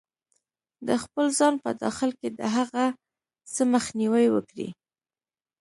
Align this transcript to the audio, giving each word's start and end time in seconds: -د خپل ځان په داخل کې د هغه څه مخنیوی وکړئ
-د 0.85 0.89
خپل 1.03 1.25
ځان 1.37 1.53
په 1.63 1.69
داخل 1.83 2.11
کې 2.19 2.29
د 2.39 2.41
هغه 2.55 2.83
څه 3.53 3.61
مخنیوی 3.73 4.25
وکړئ 4.31 4.69